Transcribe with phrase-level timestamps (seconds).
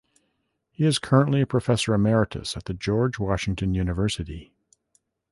[0.71, 4.51] He is currently a professor emeritus at the George Washington University.